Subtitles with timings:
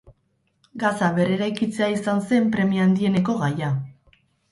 [0.83, 3.71] Gaza berreraikitzea izan zen premia handieneko gaia.